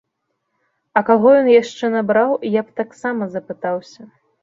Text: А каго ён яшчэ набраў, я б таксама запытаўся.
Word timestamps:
А 1.01 1.03
каго 1.09 1.27
ён 1.43 1.51
яшчэ 1.61 1.91
набраў, 1.99 2.35
я 2.59 2.67
б 2.67 2.77
таксама 2.85 3.33
запытаўся. 3.39 4.01